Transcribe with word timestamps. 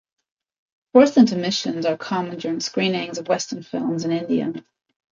Forced 0.93 1.17
intermissions 1.17 1.85
are 1.85 1.95
common 1.95 2.39
during 2.39 2.59
screenings 2.59 3.19
of 3.19 3.27
western 3.27 3.61
films 3.61 4.03
in 4.03 4.11
India. 4.11 4.51